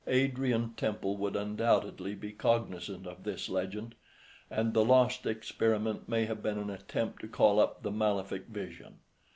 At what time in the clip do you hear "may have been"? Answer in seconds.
6.09-6.57